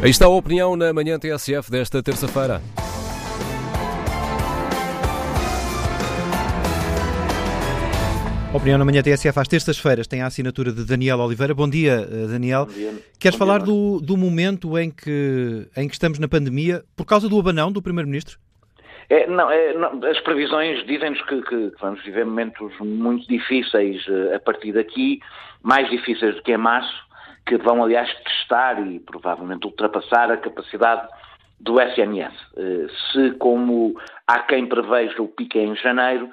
[0.00, 2.60] Aí está a opinião na manhã TSF desta terça-feira.
[8.54, 11.52] Opinião na manhã TSF às terças-feiras tem a assinatura de Daniel Oliveira.
[11.52, 12.66] Bom dia, eh, Daniel.
[12.66, 12.92] Bom dia.
[13.18, 17.04] Queres Bom falar dia, do, do momento em que, em que estamos na pandemia por
[17.04, 18.38] causa do abanão do Primeiro-Ministro?
[19.10, 24.36] É, não, é, não, as previsões dizem-nos que, que, vamos viver momentos muito difíceis uh,
[24.36, 25.18] a partir daqui,
[25.60, 27.07] mais difíceis do que em março,
[27.48, 31.08] que vão, aliás, testar e provavelmente ultrapassar a capacidade
[31.58, 32.34] do SNS.
[32.52, 36.28] Uh, se, como há quem preveja o pique em janeiro,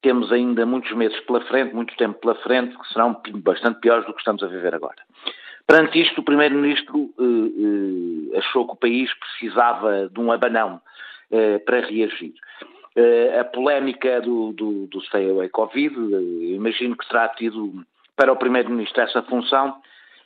[0.00, 4.14] temos ainda muitos meses pela frente, muito tempo pela frente, que serão bastante piores do
[4.14, 5.02] que estamos a viver agora.
[5.66, 10.80] Perante isto, o Primeiro-Ministro uh, uh, achou que o país precisava de um abanão
[11.30, 12.34] uh, para reagir.
[13.40, 15.94] a polémica do, do, do Stay Away Covid,
[16.54, 17.84] imagino que terá tido
[18.16, 19.76] para o Primeiro-Ministro essa função.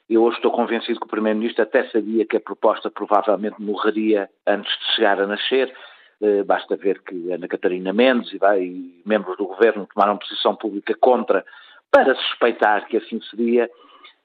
[0.08, 4.70] Eu hoje estou convencido que o Primeiro-Ministro até sabia que a proposta provavelmente morreria antes
[4.78, 5.74] de chegar a nascer,
[6.22, 10.54] eh, basta ver que Ana Catarina Mendes e, vai, e membros do governo tomaram posição
[10.54, 11.44] pública contra
[11.90, 13.68] para suspeitar que assim seria.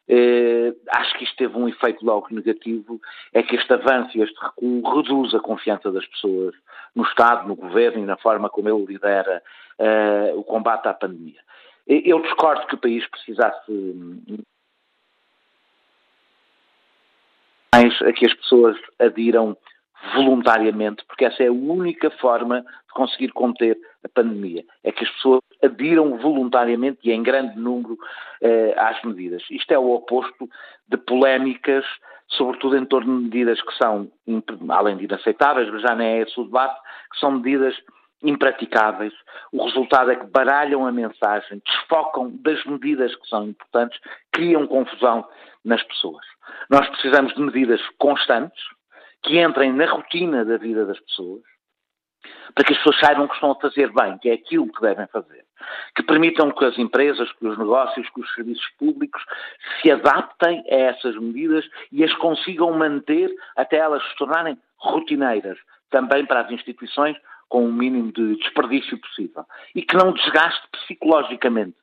[0.08, 3.02] Eh, acho que isto teve um efeito logo negativo,
[3.34, 6.54] é que este avanço e este recuo reduz a confiança das pessoas
[6.94, 9.42] no Estado, no Governo e na forma como ele lidera
[9.80, 11.40] eh, o combate à pandemia.
[11.88, 13.72] Eu discordo que o país precisasse
[17.74, 19.56] mais a que as pessoas adiram
[20.14, 24.64] voluntariamente, porque essa é a única forma de conseguir conter a pandemia.
[24.84, 27.98] É que as pessoas adiram voluntariamente e em grande número
[28.42, 29.44] eh, às medidas.
[29.50, 30.50] Isto é o oposto
[30.88, 31.86] de polémicas,
[32.28, 34.12] sobretudo em torno de medidas que são,
[34.70, 36.80] além de inaceitáveis, mas já nem é esse o debate,
[37.12, 37.76] que são medidas
[38.24, 39.14] impraticáveis.
[39.52, 44.00] O resultado é que baralham a mensagem, desfocam das medidas que são importantes,
[44.32, 45.28] criam confusão
[45.64, 46.26] nas pessoas.
[46.70, 48.64] Nós precisamos de medidas constantes,
[49.24, 51.44] que entrem na rotina da vida das pessoas,
[52.54, 55.08] para que as pessoas saibam que estão a fazer bem, que é aquilo que devem
[55.08, 55.44] fazer.
[55.96, 59.24] Que permitam que as empresas, que os negócios, que os serviços públicos
[59.82, 65.58] se adaptem a essas medidas e as consigam manter até elas se tornarem rotineiras,
[65.90, 67.16] também para as instituições,
[67.52, 69.44] com o mínimo de desperdício possível.
[69.76, 71.76] E que não desgaste psicologicamente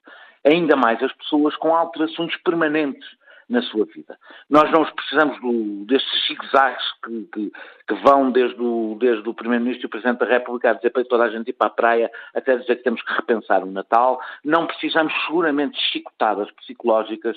[0.43, 3.07] ainda mais as pessoas com alterações permanentes
[3.51, 4.19] na sua vida.
[4.49, 7.53] Nós não precisamos do, destes zigue-zagues que, que,
[7.87, 11.05] que, vão desde o, desde o Primeiro-Ministro e o Presidente da República a dizer para
[11.05, 14.21] toda a gente ir para a praia, até dizer que temos que repensar o Natal.
[14.43, 17.37] Não precisamos seguramente de chicotadas psicológicas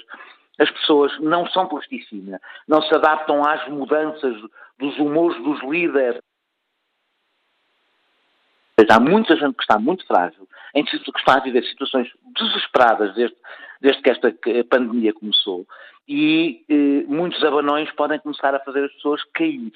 [0.59, 4.35] as pessoas não são plasticina, não se adaptam às mudanças
[4.77, 6.21] dos humores dos líderes.
[8.89, 13.35] Há muita gente que está muito frágil, em que está a viver situações desesperadas desde,
[13.81, 14.33] desde que esta
[14.69, 15.65] pandemia começou
[16.07, 19.71] e eh, muitos abanões podem começar a fazer as pessoas cair.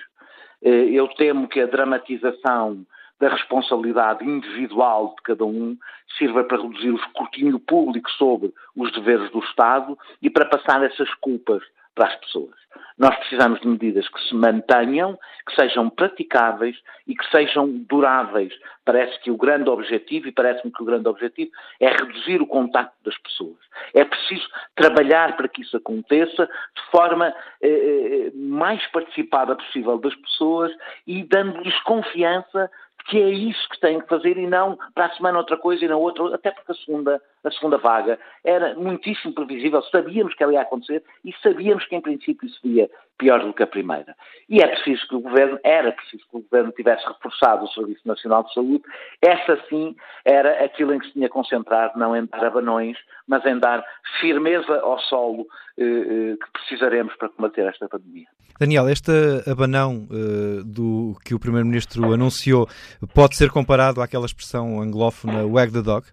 [0.61, 2.85] Eh, eu temo que a dramatização
[3.19, 5.77] da responsabilidade individual de cada um
[6.17, 11.13] sirva para reduzir o escrutínio público sobre os deveres do Estado e para passar essas
[11.15, 11.63] culpas
[11.95, 12.65] para as pessoas.
[12.97, 15.17] Nós precisamos de medidas que se mantenham,
[15.47, 18.53] que sejam praticáveis e que sejam duráveis.
[18.85, 22.95] Parece que o grande objetivo, e parece-me que o grande objetivo, é reduzir o contacto
[23.03, 23.57] das pessoas.
[23.93, 30.15] É preciso trabalhar para que isso aconteça de forma eh, eh mais participada possível das
[30.15, 30.71] pessoas
[31.05, 32.69] e dando-lhes confiança
[33.05, 35.87] que é isso que têm que fazer e não para a semana outra coisa e
[35.87, 40.53] na outra, até porque a segunda, a segunda vaga era muitíssimo previsível, sabíamos que ela
[40.53, 44.15] ia acontecer e sabíamos que em princípio seria pior do que a primeira.
[44.49, 48.07] E é preciso que o Governo, era preciso que o Governo tivesse reforçado o Serviço
[48.07, 48.83] Nacional de Saúde,
[49.21, 53.57] essa sim era aquilo em que se tinha concentrado, não em dar abanões, mas em
[53.57, 53.83] dar
[54.19, 58.27] firmeza ao solo eh, eh, que precisaremos para combater esta pandemia.
[58.59, 59.11] Daniel, este
[59.49, 62.67] abanão uh, do, que o Primeiro-Ministro anunciou
[63.13, 66.05] pode ser comparado àquela expressão anglófona wag the dog?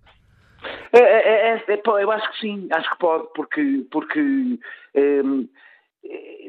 [0.93, 4.21] É, é, é, é eu acho que sim, acho que pode, porque, porque
[4.95, 5.49] um,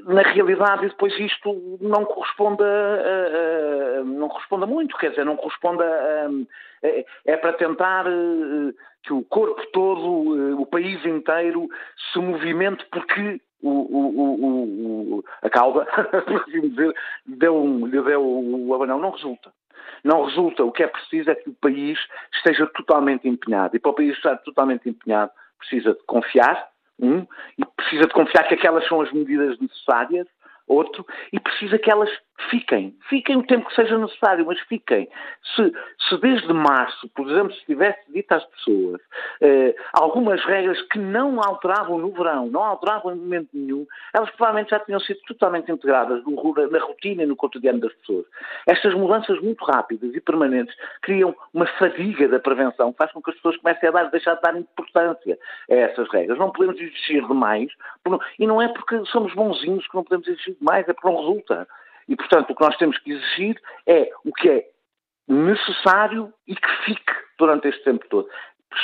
[0.05, 5.37] na realidade depois isto não corresponde a, a, não corresponde a muito, quer dizer, não
[5.37, 6.29] corresponde a,
[7.25, 8.73] é, para tentar uh,
[9.03, 11.67] que o corpo todo, uh, o país inteiro
[12.11, 15.85] se movimente porque o, o, o, a cauda,
[16.25, 16.93] por assim dizer,
[17.25, 18.99] deu um, lhe deu o abanão.
[18.99, 19.53] Não resulta.
[20.03, 20.65] Não resulta.
[20.65, 21.97] O que é preciso é que o país
[22.33, 23.75] esteja totalmente empenhado.
[23.77, 26.67] E para o país estar totalmente empenhado, precisa de confiar,
[27.03, 27.27] um,
[27.57, 30.27] e precisa de confiar que aquelas são as medidas necessárias,
[30.67, 32.09] outro, e precisa que elas
[32.49, 32.95] fiquem.
[33.09, 35.09] Fiquem o tempo que seja necessário, mas fiquem.
[35.55, 35.71] Se,
[36.09, 39.01] se desde março, por exemplo, se tivesse dito às pessoas
[39.41, 44.71] eh, algumas regras que não alteravam no verão, não alteravam em momento nenhum, elas provavelmente
[44.71, 48.25] já tinham sido totalmente integradas no, na rotina e no cotidiano das pessoas.
[48.67, 53.35] Estas mudanças muito rápidas e permanentes criam uma fadiga da prevenção, faz com que as
[53.35, 55.37] pessoas comecem a dar, deixar de dar importância
[55.69, 56.37] a essas regras.
[56.37, 57.69] Não podemos exigir demais,
[58.39, 61.67] e não é porque somos bonzinhos que não podemos exigir demais, é porque não resulta.
[62.07, 64.65] E, portanto, o que nós temos que exigir é o que é
[65.27, 68.27] necessário e que fique durante este tempo todo.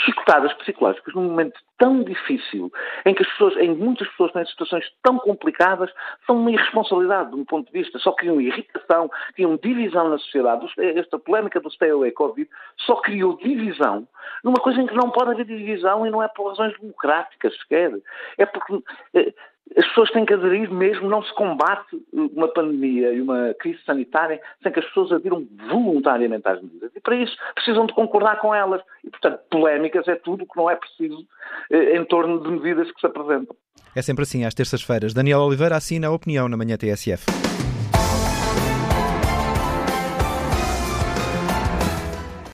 [0.05, 2.71] Chicotadas psicológicas num momento tão difícil,
[3.05, 5.91] em que as pessoas, em muitas pessoas têm situações tão complicadas,
[6.27, 10.67] são uma irresponsabilidade, de um ponto de vista, só criam irritação, criam divisão na sociedade.
[10.77, 14.07] Esta polémica do Stay Away Covid só criou divisão
[14.43, 17.91] numa coisa em que não pode haver divisão e não é por razões democráticas sequer.
[18.37, 18.83] É porque
[19.15, 19.33] eh,
[19.77, 24.41] as pessoas têm que aderir mesmo, não se combate uma pandemia e uma crise sanitária
[24.63, 26.91] sem que as pessoas adiram voluntariamente às medidas.
[26.95, 28.81] E para isso precisam de concordar com elas.
[29.03, 31.25] E, portanto, polémicas é tudo o que não é preciso
[31.71, 33.55] eh, em torno de medidas que se apresentam.
[33.95, 35.13] É sempre assim, às terças-feiras.
[35.13, 37.25] Daniel Oliveira assina a opinião na manhã TSF.